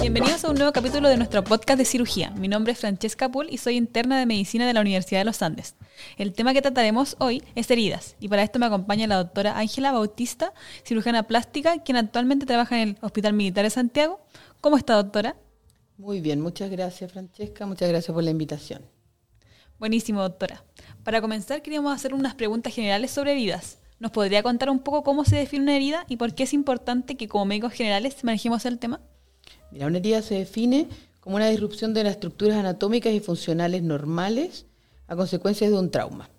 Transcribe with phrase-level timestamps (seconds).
[0.00, 2.30] Bienvenidos a un nuevo capítulo de nuestro podcast de cirugía.
[2.32, 5.40] Mi nombre es Francesca Pool y soy interna de medicina de la Universidad de los
[5.40, 5.76] Andes.
[6.18, 9.92] El tema que trataremos hoy es heridas y para esto me acompaña la doctora Ángela
[9.92, 10.52] Bautista,
[10.84, 14.20] cirujana plástica, quien actualmente trabaja en el Hospital Militar de Santiago.
[14.60, 15.36] ¿Cómo está, doctora?
[15.96, 17.64] Muy bien, muchas gracias, Francesca.
[17.64, 18.82] Muchas gracias por la invitación.
[19.82, 20.62] Buenísimo, doctora.
[21.04, 23.78] Para comenzar, queríamos hacer unas preguntas generales sobre heridas.
[23.98, 27.16] ¿Nos podría contar un poco cómo se define una herida y por qué es importante
[27.16, 29.00] que como médicos generales manejemos el tema?
[29.72, 30.88] Mira, una herida se define
[31.18, 34.66] como una disrupción de las estructuras anatómicas y funcionales normales
[35.08, 36.30] a consecuencia de un trauma.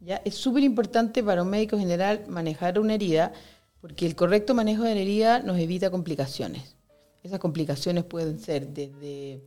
[0.00, 0.16] ¿Ya?
[0.24, 3.32] Es súper importante para un médico general manejar una herida
[3.80, 6.76] porque el correcto manejo de la herida nos evita complicaciones.
[7.22, 9.40] Esas complicaciones pueden ser desde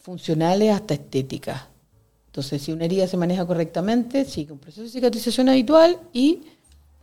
[0.00, 1.71] funcionales hasta estéticas.
[2.32, 6.40] Entonces, si una herida se maneja correctamente, sigue un proceso de cicatrización habitual y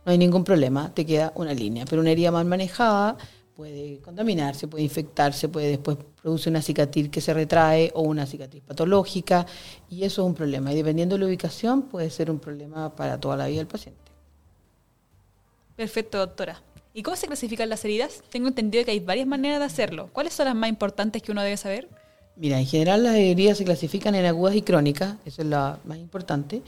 [0.04, 1.84] no hay ningún problema, te queda una línea.
[1.88, 3.16] Pero una herida mal manejada
[3.54, 8.64] puede contaminarse, puede infectarse, puede después producir una cicatriz que se retrae o una cicatriz
[8.64, 9.46] patológica
[9.88, 10.72] y eso es un problema.
[10.72, 14.00] Y dependiendo de la ubicación puede ser un problema para toda la vida del paciente.
[15.76, 16.60] Perfecto, doctora.
[16.92, 18.24] ¿Y cómo se clasifican las heridas?
[18.30, 20.10] Tengo entendido que hay varias maneras de hacerlo.
[20.12, 21.88] ¿Cuáles son las más importantes que uno debe saber?
[22.40, 25.98] Mira, en general las heridas se clasifican en agudas y crónicas, eso es la más
[25.98, 26.62] importante.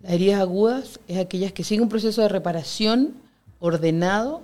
[0.00, 3.16] Las heridas agudas es aquellas que siguen un proceso de reparación
[3.58, 4.42] ordenado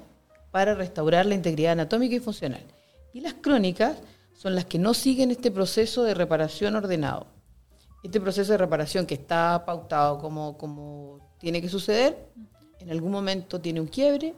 [0.50, 2.64] para restaurar la integridad anatómica y funcional.
[3.12, 3.98] Y las crónicas
[4.34, 7.28] son las que no siguen este proceso de reparación ordenado.
[8.02, 12.26] Este proceso de reparación que está pautado como, como tiene que suceder,
[12.80, 14.34] en algún momento tiene un quiebre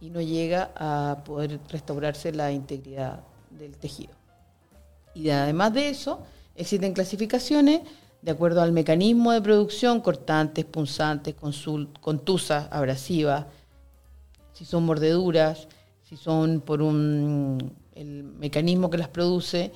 [0.00, 3.20] y no llega a poder restaurarse la integridad
[3.50, 4.25] del tejido.
[5.16, 6.20] Y además de eso,
[6.54, 7.80] existen clasificaciones
[8.20, 11.34] de acuerdo al mecanismo de producción, cortantes, punzantes,
[12.02, 13.46] contusas, abrasivas,
[14.52, 15.68] si son mordeduras,
[16.02, 19.72] si son por un, el mecanismo que las produce,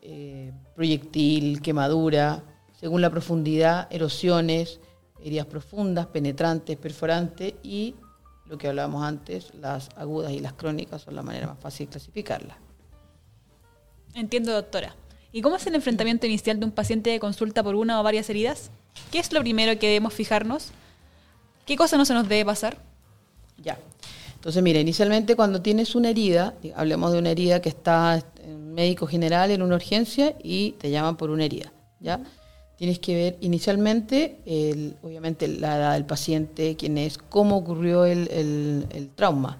[0.00, 2.42] eh, proyectil, quemadura,
[2.78, 4.80] según la profundidad, erosiones,
[5.22, 7.96] heridas profundas, penetrantes, perforantes y
[8.46, 11.90] lo que hablábamos antes, las agudas y las crónicas son la manera más fácil de
[11.90, 12.69] clasificarlas.
[14.14, 14.94] Entiendo, doctora.
[15.32, 18.28] ¿Y cómo es el enfrentamiento inicial de un paciente de consulta por una o varias
[18.30, 18.70] heridas?
[19.12, 20.68] ¿Qué es lo primero que debemos fijarnos?
[21.66, 22.78] ¿Qué cosa no se nos debe pasar?
[23.62, 23.78] Ya.
[24.34, 29.06] Entonces, mira, inicialmente cuando tienes una herida, hablemos de una herida que está en médico
[29.06, 32.20] general en una urgencia y te llaman por una herida, ¿ya?
[32.76, 38.86] Tienes que ver inicialmente, el, obviamente, la edad del paciente, quién es, cómo ocurrió el,
[38.90, 39.58] el trauma.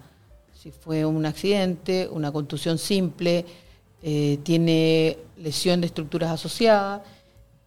[0.55, 3.45] Si fue un accidente, una contusión simple,
[4.03, 7.01] eh, tiene lesión de estructuras asociadas,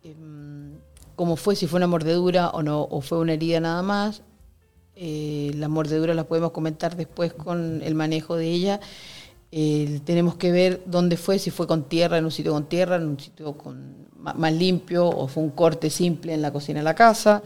[0.02, 0.72] em,
[1.16, 4.22] cómo fue, si fue una mordedura o no, o fue una herida nada más.
[4.96, 8.80] Eh, las mordeduras las podemos comentar después con el manejo de ella.
[9.52, 12.96] Eh, tenemos que ver dónde fue, si fue con tierra, en un sitio con tierra,
[12.96, 16.84] en un sitio con, más limpio, o fue un corte simple en la cocina de
[16.84, 17.42] la casa.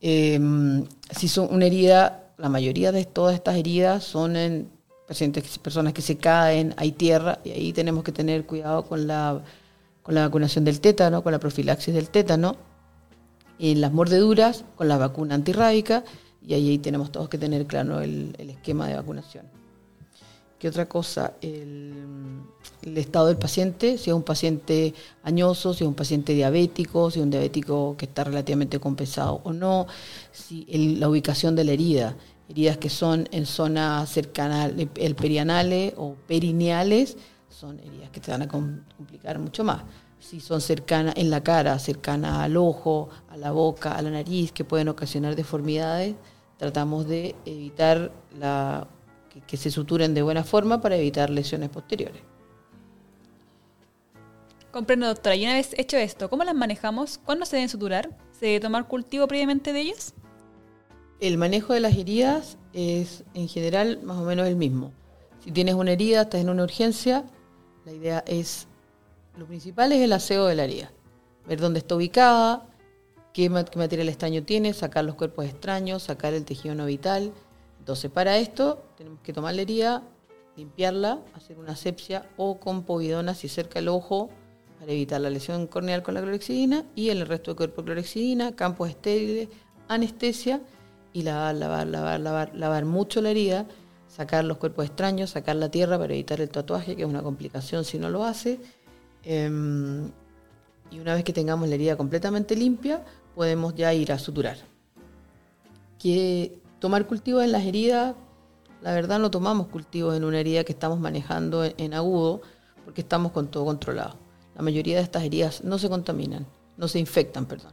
[0.00, 4.68] Em, si son una herida, la mayoría de todas estas heridas son en
[5.08, 9.42] pacientes, personas que se caen, hay tierra, y ahí tenemos que tener cuidado con la,
[10.02, 12.56] con la vacunación del tétano, con la profilaxis del tétano,
[13.58, 16.04] en las mordeduras, con la vacuna antirrábica,
[16.46, 19.46] y ahí, tenemos todos que tener claro el, esquema de vacunación.
[20.58, 21.34] ¿Qué otra cosa?
[21.40, 21.92] El,
[22.96, 27.24] estado del paciente, si es un paciente añoso, si es un paciente diabético, si es
[27.24, 29.86] un diabético que está relativamente compensado o no,
[30.32, 30.64] si
[30.96, 32.16] la ubicación de la herida
[32.48, 37.16] heridas que son en zonas cercanas el perianales o perineales,
[37.48, 39.82] son heridas que te van a complicar mucho más.
[40.18, 44.52] Si son cercanas en la cara, cercanas al ojo, a la boca, a la nariz,
[44.52, 46.16] que pueden ocasionar deformidades,
[46.56, 48.88] tratamos de evitar la,
[49.30, 52.22] que, que se suturen de buena forma para evitar lesiones posteriores.
[54.72, 55.36] Comprendo, doctora.
[55.36, 57.18] Y una vez hecho esto, ¿cómo las manejamos?
[57.18, 58.10] ¿Cuándo se deben suturar?
[58.32, 60.14] ¿Se debe tomar cultivo previamente de ellas?
[61.20, 64.92] El manejo de las heridas es en general más o menos el mismo.
[65.42, 67.24] Si tienes una herida, estás en una urgencia,
[67.84, 68.68] la idea es,
[69.36, 70.92] lo principal es el aseo de la herida.
[71.48, 72.68] Ver dónde está ubicada,
[73.32, 77.32] qué, material extraño tiene, sacar los cuerpos extraños, sacar el tejido no vital.
[77.80, 80.04] Entonces, para esto tenemos que tomar la herida,
[80.56, 84.30] limpiarla, hacer una asepsia o con povidona si cerca el ojo
[84.78, 88.54] para evitar la lesión corneal con la clorexidina y en el resto del cuerpo clorexidina,
[88.54, 89.48] campos estériles,
[89.88, 90.60] anestesia
[91.18, 93.66] y lavar, lavar, lavar, lavar, lavar mucho la herida,
[94.08, 97.84] sacar los cuerpos extraños, sacar la tierra para evitar el tatuaje, que es una complicación
[97.84, 98.60] si no lo hace.
[99.24, 100.10] Em,
[100.90, 103.04] y una vez que tengamos la herida completamente limpia,
[103.34, 104.56] podemos ya ir a suturar.
[105.98, 108.14] que tomar cultivos en las heridas,
[108.82, 112.40] la verdad no tomamos cultivos en una herida que estamos manejando en, agudo,
[112.84, 114.16] porque estamos con todo controlado.
[114.54, 117.72] La mayoría de estas heridas no se contaminan, no se infectan, perdón.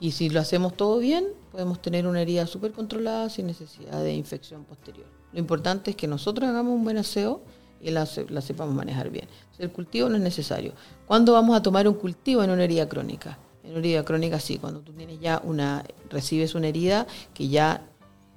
[0.00, 4.14] Y si lo hacemos todo bien, podemos tener una herida súper controlada sin necesidad de
[4.14, 5.06] infección posterior.
[5.32, 7.42] Lo importante es que nosotros hagamos un buen aseo
[7.80, 9.28] y la, sepamos manejar bien.
[9.58, 10.72] el cultivo no es necesario.
[11.06, 13.38] ¿Cuándo vamos a tomar un cultivo en una herida crónica?
[13.62, 17.86] En una herida crónica sí, cuando tú tienes ya una, recibes una herida que ya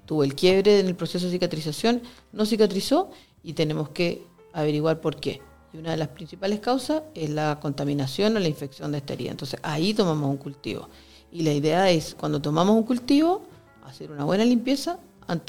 [0.05, 2.01] tuvo el quiebre en el proceso de cicatrización,
[2.31, 3.09] no cicatrizó
[3.41, 5.41] y tenemos que averiguar por qué.
[5.73, 9.31] Y una de las principales causas es la contaminación o la infección de esta herida.
[9.31, 10.87] Entonces ahí tomamos un cultivo.
[11.33, 13.41] Y la idea es, cuando tomamos un cultivo,
[13.85, 14.99] hacer una buena limpieza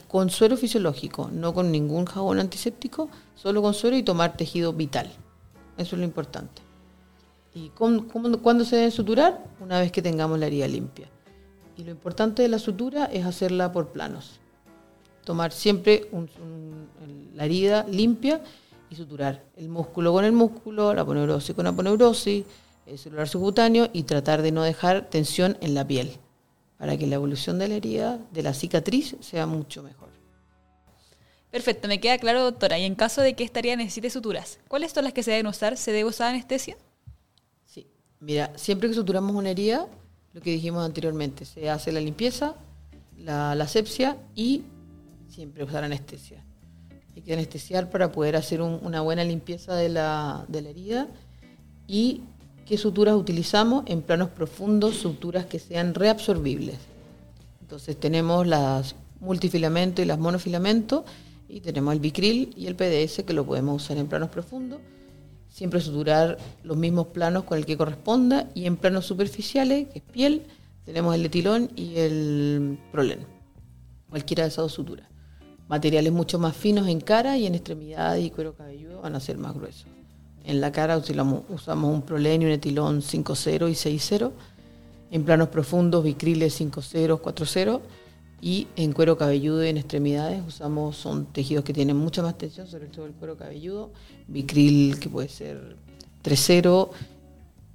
[0.08, 5.10] con suero fisiológico, no con ningún jabón antiséptico, solo con suero y tomar tejido vital.
[5.76, 6.62] Eso es lo importante.
[7.52, 9.44] ¿Y cuándo se debe suturar?
[9.60, 11.06] Una vez que tengamos la herida limpia.
[11.76, 14.40] Y lo importante de la sutura es hacerla por planos.
[15.24, 16.08] Tomar siempre
[17.34, 18.40] la herida limpia
[18.88, 22.46] y suturar el músculo con el músculo, la aponeurosis con la aponeurosis,
[22.86, 26.18] el celular subcutáneo y tratar de no dejar tensión en la piel
[26.78, 30.08] para que la evolución de la herida, de la cicatriz, sea mucho mejor.
[31.50, 32.78] Perfecto, me queda claro, doctora.
[32.78, 35.46] Y en caso de que esta herida necesite suturas, ¿cuáles son las que se deben
[35.46, 35.76] usar?
[35.76, 36.76] ¿Se debe usar anestesia?
[37.64, 37.86] Sí,
[38.18, 39.86] mira, siempre que suturamos una herida,
[40.32, 42.56] lo que dijimos anteriormente, se hace la limpieza,
[43.16, 44.64] la, asepsia y
[45.28, 46.44] siempre usar anestesia.
[47.14, 51.08] Hay que anestesiar para poder hacer una buena limpieza de la, de la herida
[51.86, 52.22] y
[52.64, 56.76] qué suturas utilizamos en planos profundos, suturas que sean reabsorbibles.
[57.60, 61.04] Entonces tenemos las multifilamentos y las monofilamentos
[61.48, 64.80] y tenemos el bicril y el PDS que lo podemos usar en planos profundos.
[65.48, 70.04] Siempre suturar los mismos planos con el que corresponda y en planos superficiales, que es
[70.04, 70.42] piel,
[70.84, 73.20] tenemos el etilón y el prolen.
[74.10, 75.08] Cualquiera de esas dos suturas.
[75.68, 79.38] Materiales mucho más finos en cara y en extremidades y cuero cabelludo van a ser
[79.38, 79.86] más gruesos.
[80.44, 84.30] En la cara usamos, un prolenio, un etilón 5.0 y 6.0.
[85.10, 87.80] En planos profundos, bicriles 5.0, 4.0.
[88.42, 92.66] Y en cuero cabelludo y en extremidades usamos, son tejidos que tienen mucha más tensión,
[92.66, 93.90] sobre todo el cuero cabelludo.
[94.28, 95.76] Bicril que puede ser
[96.22, 96.90] 3.0,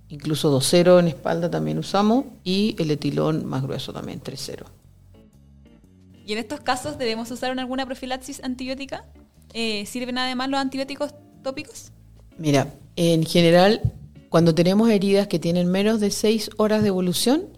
[0.09, 2.25] incluso 2.0 en espalda también usamos.
[2.43, 4.65] Y el etilón más grueso también, 3.0.
[6.23, 9.05] ¿Y en estos casos debemos usar alguna profilaxis antibiótica?
[9.53, 11.91] Eh, ¿Sirven además los antibióticos tópicos?
[12.39, 13.81] Mira, en general,
[14.29, 17.49] cuando tenemos heridas que tienen menos de seis horas de evolución,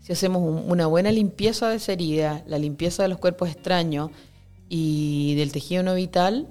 [0.00, 4.10] si hacemos una buena limpieza de esa herida, la limpieza de los cuerpos extraños
[4.70, 6.48] y del tejido no vital,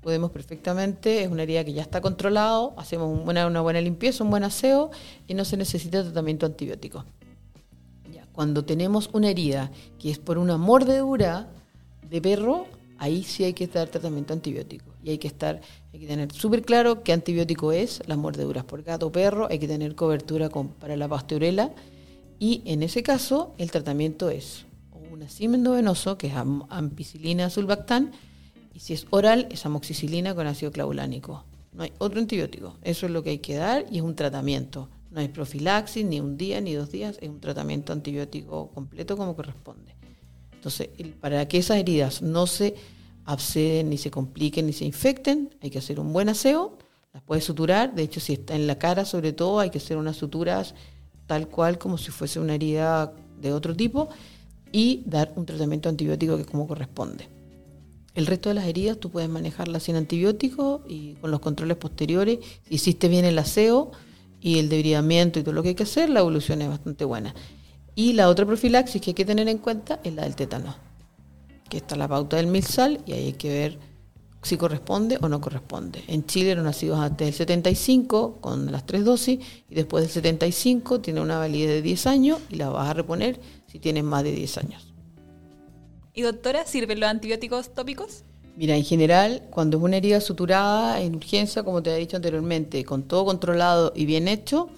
[0.00, 4.30] podemos perfectamente, es una herida que ya está controlado, hacemos una, una buena limpieza, un
[4.30, 4.90] buen aseo
[5.26, 7.04] y no se necesita tratamiento antibiótico.
[8.32, 11.48] cuando tenemos una herida que es por una mordedura
[12.08, 12.66] de perro,
[12.96, 14.86] ahí sí hay que dar tratamiento antibiótico.
[15.12, 15.60] Hay que estar,
[15.92, 19.58] hay que tener súper claro qué antibiótico es, las mordeduras por gato o perro, hay
[19.58, 21.72] que tener cobertura para la pasteurela.
[22.38, 24.66] Y en ese caso, el tratamiento es
[25.10, 28.12] un acimendo venoso, que es ampicilina sulbactán,
[28.74, 31.44] y si es oral, es amoxicilina con ácido clavulánico.
[31.72, 32.76] No hay otro antibiótico.
[32.82, 34.88] Eso es lo que hay que dar y es un tratamiento.
[35.10, 39.34] No hay profilaxis, ni un día, ni dos días, es un tratamiento antibiótico completo como
[39.34, 39.94] corresponde.
[40.52, 42.74] Entonces, para que esas heridas no se
[43.28, 46.78] abseden, ni se compliquen, ni se infecten, hay que hacer un buen aseo,
[47.12, 49.98] las puedes suturar, de hecho si está en la cara sobre todo hay que hacer
[49.98, 50.74] unas suturas
[51.26, 54.08] tal cual como si fuese una herida de otro tipo
[54.72, 57.28] y dar un tratamiento antibiótico que como corresponde.
[58.14, 62.38] El resto de las heridas tú puedes manejarlas sin antibiótico y con los controles posteriores.
[62.66, 63.92] Si hiciste bien el aseo
[64.40, 67.34] y el debridamiento y todo lo que hay que hacer, la evolución es bastante buena.
[67.94, 70.74] Y la otra profilaxis que hay que tener en cuenta es la del tétano,
[71.68, 73.78] que está la pauta del milsal y ahí hay que ver
[74.42, 76.02] si corresponde o no corresponde.
[76.06, 81.00] En Chile eran nacidos antes del 75 con las tres dosis y después del 75
[81.00, 84.32] tiene una validez de 10 años y la vas a reponer si tienes más de
[84.32, 84.94] 10 años.
[86.14, 88.24] ¿Y doctora, sirven los antibióticos tópicos?
[88.56, 92.84] Mira, en general, cuando es una herida suturada en urgencia, como te he dicho anteriormente,
[92.84, 94.68] con todo controlado y bien hecho,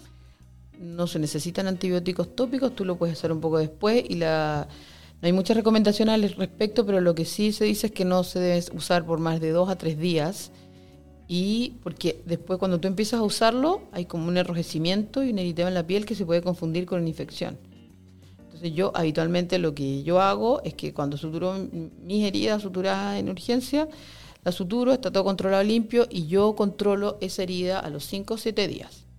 [0.79, 4.69] no se necesitan antibióticos tópicos, tú lo puedes hacer un poco después y la
[5.23, 8.39] hay muchas recomendaciones al respecto, pero lo que sí se dice es que no se
[8.39, 10.51] debe usar por más de dos a tres días
[11.29, 15.69] y porque después cuando tú empiezas a usarlo hay como un enrojecimiento y un eritema
[15.69, 17.59] en la piel que se puede confundir con una infección.
[18.45, 21.55] Entonces yo habitualmente lo que yo hago es que cuando suturo
[22.03, 23.89] mis heridas suturadas en urgencia,
[24.43, 28.39] la suturo, está todo controlado limpio y yo controlo esa herida a los 5 o
[28.39, 29.10] 7 días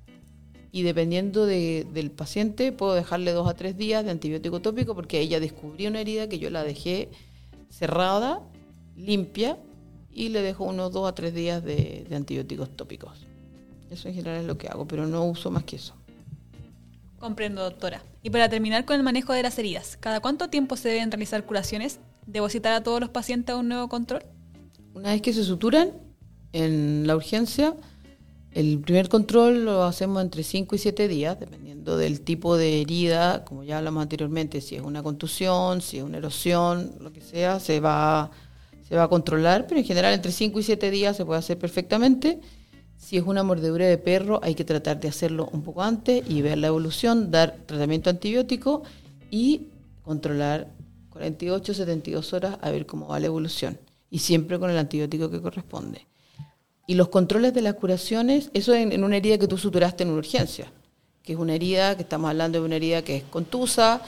[0.72, 5.20] y dependiendo de- del paciente puedo dejarle dos a tres días de antibiótico tópico porque
[5.20, 7.10] ella descubrió una herida que yo la dejé
[7.70, 8.42] cerrada,
[8.96, 9.58] limpia
[10.14, 13.26] y le dejo unos dos a tres días de, de antibióticos tópicos.
[13.90, 15.94] Eso en general es lo que hago, pero no uso más que eso.
[17.20, 18.04] Comprendo, doctora.
[18.24, 21.46] Y para terminar con el manejo de las heridas, ¿cada cuánto tiempo se deben realizar
[21.46, 22.00] curaciones?
[22.26, 24.24] ¿Debo citar a todos los pacientes a un nuevo control?
[24.94, 25.92] Una vez que se suturan
[26.54, 27.76] en la urgencia,
[28.54, 33.46] el primer control lo hacemos entre 5 y 7 días, dependiendo del tipo de herida,
[33.46, 37.62] como ya hablamos anteriormente, si es una contusión, si es una erosión, lo que sea,
[37.62, 38.30] se va,
[38.88, 41.58] se va a controlar, pero en general entre 5 y 7 días se puede hacer
[41.58, 42.42] perfectamente.
[42.98, 46.42] Si es una mordedura de perro, hay que tratar de hacerlo un poco antes y
[46.42, 48.84] ver la evolución, dar tratamiento antibiótico
[49.32, 49.68] y
[50.04, 50.72] controlar
[51.10, 53.80] 48, 72 horas a ver cómo va la evolución.
[54.10, 56.11] Y siempre con el antibiótico que corresponde.
[56.92, 60.10] Y los controles de las curaciones, eso en, en una herida que tú suturaste en
[60.10, 60.70] una urgencia,
[61.24, 64.02] que es una herida, que estamos hablando de una herida que es contusa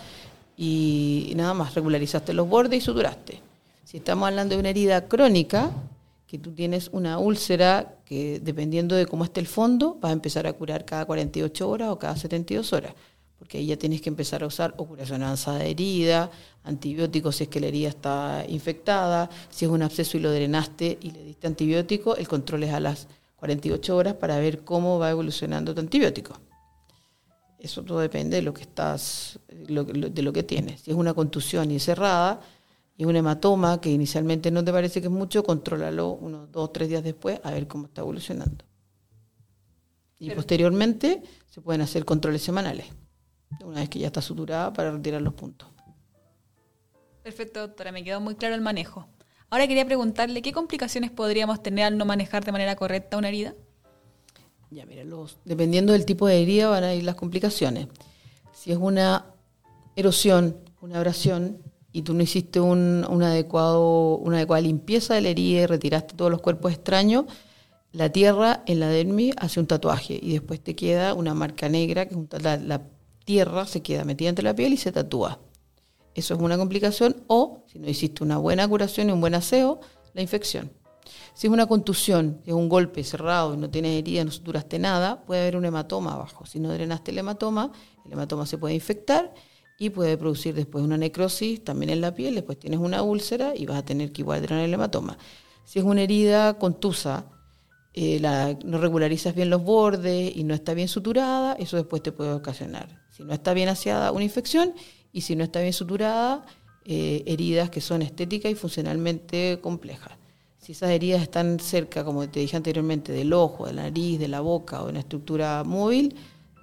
[0.58, 3.40] y, y nada más, regularizaste los bordes y suturaste.
[3.86, 5.72] Si estamos hablando de una herida crónica,
[6.28, 10.46] que tú tienes una úlcera que dependiendo de cómo esté el fondo, vas a empezar
[10.46, 12.94] a curar cada 48 horas o cada 72 horas,
[13.44, 16.32] porque ahí ya tienes que empezar a usar o curación avanzada de herida,
[16.64, 20.98] antibióticos si es que la herida está infectada, si es un absceso y lo drenaste
[21.02, 25.10] y le diste antibiótico, el control es a las 48 horas para ver cómo va
[25.10, 26.40] evolucionando tu antibiótico.
[27.60, 30.80] Eso todo depende de lo que estás, de lo que tienes.
[30.80, 32.40] Si es una contusión y cerrada,
[32.96, 36.70] y un hematoma que inicialmente no te parece que es mucho, contrólalo unos dos o
[36.70, 38.64] tres días después a ver cómo está evolucionando.
[40.18, 42.86] Y Pero- posteriormente se pueden hacer controles semanales,
[43.64, 45.70] una vez que ya está suturada para retirar los puntos.
[47.24, 49.08] Perfecto, doctora, me quedó muy claro el manejo.
[49.50, 53.54] Ahora quería preguntarle qué complicaciones podríamos tener al no manejar de manera correcta una herida.
[54.72, 57.88] Ya, mira, los, dependiendo del tipo de herida van a ir las complicaciones.
[58.52, 59.26] Si es una
[59.96, 65.30] erosión, una abrasión, y tú no hiciste un, un adecuado, una adecuada limpieza de la
[65.30, 67.26] herida y retiraste todos los cuerpos extraños,
[67.92, 72.08] la tierra en la dermis hace un tatuaje y después te queda una marca negra,
[72.08, 72.82] que es un la
[73.26, 75.40] tierra se queda metida entre la piel y se tatúa.
[76.16, 79.80] Eso es una complicación o, si no hiciste una buena curación y un buen aseo,
[80.14, 80.72] la infección.
[81.34, 84.78] Si es una contusión, si es un golpe cerrado y no tienes herida, no suturaste
[84.78, 86.46] nada, puede haber un hematoma abajo.
[86.46, 87.72] Si no drenaste el hematoma,
[88.06, 89.34] el hematoma se puede infectar
[89.80, 93.66] y puede producir después una necrosis también en la piel, después tienes una úlcera y
[93.66, 95.18] vas a tener que igual drenar el hematoma.
[95.66, 97.26] Si es una herida contusa,
[97.96, 98.20] eh,
[98.66, 103.04] no regularizas bien los bordes y no está bien suturada, eso después te puede ocasionar.
[103.12, 104.74] Si no está bien aseada, una infección
[105.12, 106.44] y si no está bien suturada,
[106.86, 110.12] eh, heridas que son estéticas y funcionalmente complejas.
[110.58, 114.28] Si esas heridas están cerca, como te dije anteriormente, del ojo, de la nariz, de
[114.28, 116.16] la boca o de una estructura móvil,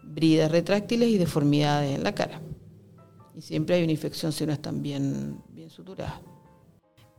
[0.02, 2.40] bridas retráctiles y deformidades en la cara.
[3.36, 6.29] Y siempre hay una infección si no están bien, bien suturadas.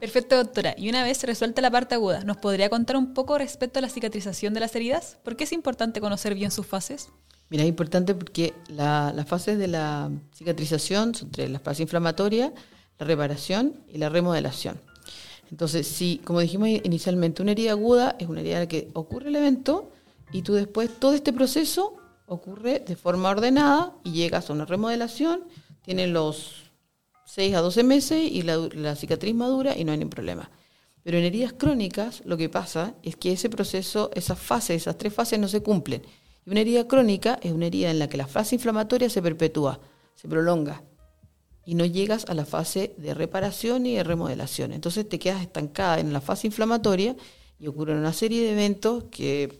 [0.01, 0.73] Perfecto, doctora.
[0.77, 3.87] Y una vez resuelta la parte aguda, ¿nos podría contar un poco respecto a la
[3.89, 5.17] cicatrización de las heridas?
[5.23, 7.09] ¿Por qué es importante conocer bien sus fases?
[7.49, 12.51] Mira, es importante porque la- las fases de la cicatrización son tres, la fase inflamatoria,
[12.97, 14.81] la reparación y la remodelación.
[15.51, 19.29] Entonces, si, como dijimos inicialmente, una herida aguda es una herida en la que ocurre
[19.29, 19.91] el evento
[20.31, 21.93] y tú después todo este proceso
[22.25, 25.43] ocurre de forma ordenada y llegas a una remodelación,
[25.83, 26.70] tienes los
[27.33, 30.51] 6 a 12 meses y la, cicatriz madura y no hay ningún problema.
[31.01, 35.13] Pero en heridas crónicas lo que pasa es que ese proceso, esas fases, esas tres
[35.13, 36.01] fases no se cumplen.
[36.45, 39.79] Y una herida crónica es una herida en la que la fase inflamatoria se perpetúa,
[40.13, 40.83] se prolonga
[41.65, 44.73] y no llegas a la fase de reparación y de remodelación.
[44.73, 47.15] Entonces te quedas estancada en la fase inflamatoria
[47.57, 49.57] y ocurren una serie de eventos que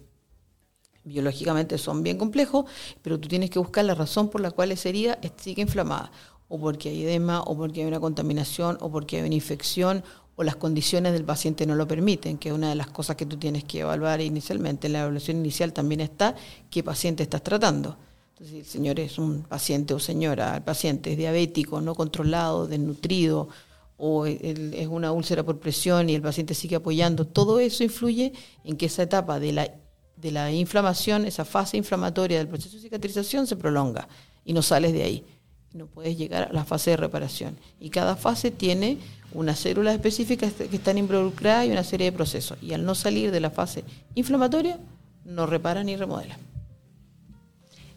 [1.05, 2.65] biológicamente son bien complejos,
[3.01, 6.11] pero tú tienes que buscar la razón por la cual esa herida sigue inflamada,
[6.51, 10.03] o porque hay edema, o porque hay una contaminación, o porque hay una infección,
[10.35, 13.25] o las condiciones del paciente no lo permiten, que es una de las cosas que
[13.25, 14.87] tú tienes que evaluar inicialmente.
[14.87, 16.35] En la evaluación inicial también está
[16.69, 17.95] qué paciente estás tratando.
[18.31, 22.67] Entonces, si el señor es un paciente o señora, el paciente es diabético, no controlado,
[22.67, 23.47] desnutrido,
[23.95, 28.33] o es una úlcera por presión y el paciente sigue apoyando, todo eso influye
[28.65, 29.71] en que esa etapa de la,
[30.17, 34.09] de la inflamación, esa fase inflamatoria del proceso de cicatrización se prolonga
[34.43, 35.25] y no sales de ahí.
[35.73, 37.57] No puedes llegar a la fase de reparación.
[37.79, 38.97] Y cada fase tiene
[39.33, 42.57] unas células específicas que están involucradas y una serie de procesos.
[42.61, 43.83] Y al no salir de la fase
[44.15, 44.79] inflamatoria,
[45.23, 46.37] no repara ni remodela.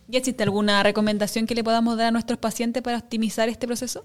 [0.08, 4.04] ¿Y existe alguna recomendación que le podamos dar a nuestros pacientes para optimizar este proceso?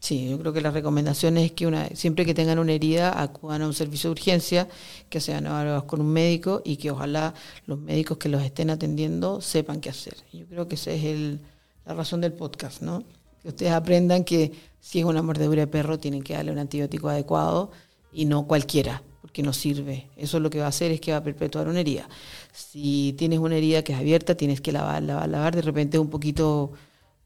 [0.00, 3.62] Sí, yo creo que la recomendación es que una, siempre que tengan una herida acudan
[3.62, 4.68] a un servicio de urgencia,
[5.08, 7.32] que sean evaluados con un médico y que ojalá
[7.66, 10.16] los médicos que los estén atendiendo sepan qué hacer.
[10.30, 11.40] Yo creo que esa es el,
[11.86, 13.04] la razón del podcast, ¿no?
[13.42, 17.08] Que ustedes aprendan que si es una mordedura de perro tienen que darle un antibiótico
[17.08, 17.70] adecuado
[18.12, 20.08] y no cualquiera, porque no sirve.
[20.16, 22.08] Eso lo que va a hacer es que va a perpetuar una herida.
[22.52, 25.56] Si tienes una herida que es abierta, tienes que lavar, lavar, lavar.
[25.56, 26.72] De repente un poquito...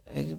[0.07, 0.37] Eh,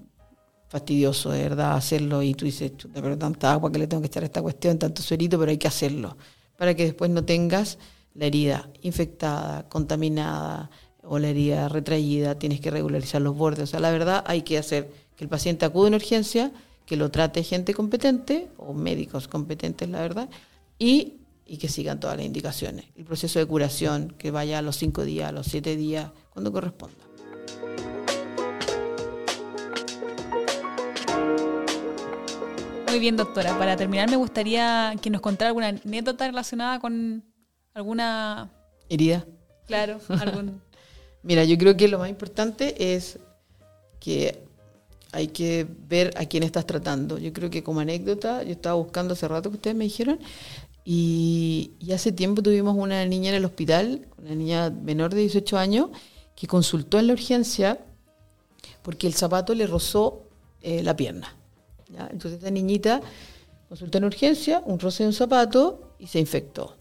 [0.69, 4.07] fastidioso, de verdad, hacerlo y tú dices, chuta, pero tanta agua que le tengo que
[4.07, 6.15] echar a esta cuestión, tanto suerito, pero hay que hacerlo,
[6.57, 7.79] para que después no tengas
[8.13, 10.69] la herida infectada, contaminada
[11.12, 13.63] o la herida retraída, tienes que regularizar los bordes.
[13.63, 16.51] O sea, la verdad hay que hacer que el paciente acude en urgencia,
[16.86, 20.30] que lo trate gente competente o médicos competentes, la verdad,
[20.78, 21.16] y,
[21.48, 22.86] y que sigan todas las indicaciones.
[22.96, 26.51] El proceso de curación, que vaya a los cinco días, a los siete días, cuando
[26.51, 27.04] corresponda.
[32.88, 33.58] Muy bien, doctora.
[33.58, 37.24] Para terminar, me gustaría que nos contara alguna anécdota relacionada con
[37.74, 38.51] alguna...
[38.89, 39.25] ¿Herida?
[39.66, 40.68] Claro, algún...
[41.23, 43.19] Mira, yo creo que lo más importante es
[43.99, 44.43] que
[45.11, 47.17] hay que ver a quién estás tratando.
[47.17, 50.19] Yo creo que como anécdota, yo estaba buscando hace rato que ustedes me dijeron,
[50.85, 55.57] y, y hace tiempo tuvimos una niña en el hospital, una niña menor de 18
[55.57, 55.89] años,
[56.35, 57.79] que consultó en la urgencia
[58.81, 60.23] porque el zapato le rozó
[60.61, 61.35] eh, la pierna.
[62.11, 63.01] Entonces esta niñita
[63.67, 66.75] consultó en urgencia, un roce de un zapato y se infectó.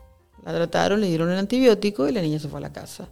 [0.45, 3.09] La trataron, le dieron un antibiótico y la niña se fue a la casa.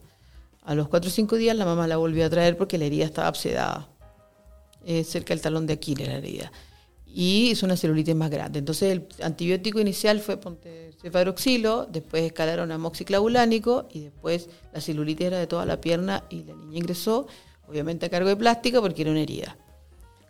[0.67, 3.05] A los 4 o 5 días la mamá la volvió a traer porque la herida
[3.05, 3.89] estaba absedada,
[4.85, 6.51] eh, cerca del talón de Aquiles la herida.
[7.07, 8.59] Y es una celulitis más grande.
[8.59, 10.41] Entonces el antibiótico inicial fue
[11.01, 16.43] cefaroxilo, después escalaron a moxiclavulánico y después la celulitis era de toda la pierna y
[16.43, 17.29] la niña ingresó,
[17.69, 19.57] obviamente a cargo de plástica porque era una herida.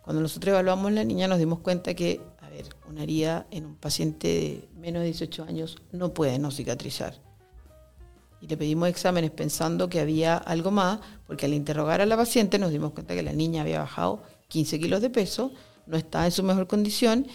[0.03, 3.75] Cuando nosotros evaluamos la niña nos dimos cuenta que, a ver, una herida en un
[3.75, 7.26] paciente de menos de 18 años no puede no cicatrizar.
[8.41, 12.59] Y le pedimos exámenes pensando que había algo más, porque al interrogar a la paciente
[12.59, 15.51] nos dimos cuenta que la niña había bajado 15 kilos de peso,
[15.85, 17.27] no estaba en su mejor condición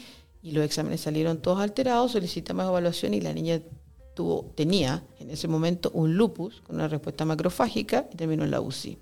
[0.42, 3.60] y los exámenes salieron todos alterados, solicitamos evaluación y la niña
[4.14, 8.60] tuvo, tenía en ese momento un lupus con una respuesta macrofágica y terminó en la
[8.60, 8.98] UCI.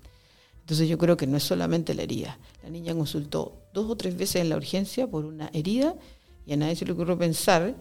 [0.61, 2.37] Entonces yo creo que no es solamente la herida.
[2.63, 5.95] La niña consultó dos o tres veces en la urgencia por una herida
[6.45, 7.75] y a nadie se le ocurrió pensar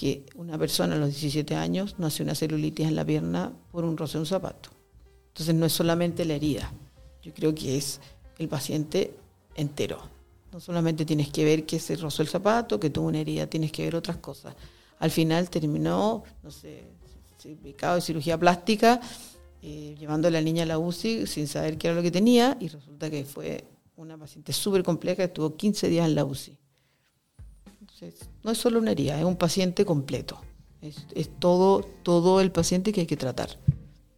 [0.00, 3.84] que una persona a los 17 años no hace una celulitis en la pierna por
[3.84, 4.70] un roce de un zapato.
[5.28, 6.72] Entonces no es solamente la herida,
[7.22, 8.00] yo creo que es
[8.38, 9.14] el paciente
[9.54, 10.00] entero.
[10.52, 13.72] No solamente tienes que ver que se rozó el zapato, que tuvo una herida, tienes
[13.72, 14.54] que ver otras cosas.
[15.00, 16.84] Al final terminó, no sé,
[17.38, 19.02] certificado de cirugía plástica
[19.60, 22.56] eh, llevando a la niña a la UCI sin saber qué era lo que tenía
[22.58, 23.64] y resulta que fue
[23.96, 26.56] una paciente súper compleja, estuvo 15 días en la UCI.
[28.42, 30.40] No es solo una herida, es un paciente completo.
[30.80, 33.50] Es, es, todo, todo el paciente que hay que tratar.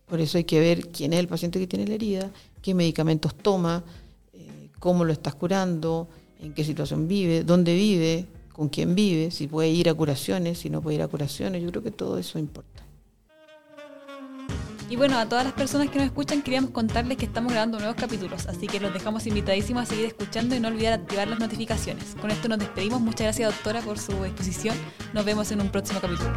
[0.07, 3.35] Por eso hay que ver quién es el paciente que tiene la herida, qué medicamentos
[3.35, 3.83] toma,
[4.33, 6.09] eh, cómo lo estás curando,
[6.41, 10.71] en qué situación vive, dónde vive, con quién vive, si puede ir a curaciones, si
[10.71, 11.63] no puede ir a curaciones.
[11.63, 12.82] Yo creo que todo eso importa.
[14.93, 17.97] Y bueno, a todas las personas que nos escuchan queríamos contarles que estamos grabando nuevos
[17.97, 22.15] capítulos, así que los dejamos invitadísimos a seguir escuchando y no olvidar activar las notificaciones.
[22.21, 23.01] Con esto nos despedimos.
[23.01, 24.77] Muchas gracias doctora por su exposición.
[25.15, 26.31] Nos vemos en un próximo capítulo.